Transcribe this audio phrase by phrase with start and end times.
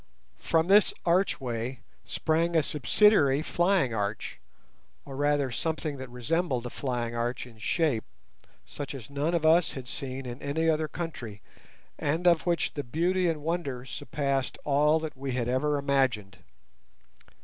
[0.39, 4.39] From this archway sprang a subsidiary flying arch,
[5.05, 8.03] or rather something that resembled a flying arch in shape,
[8.65, 11.43] such as none of us had seen in any other country,
[11.99, 16.39] and of which the beauty and wonder surpassed all that we had ever imagined.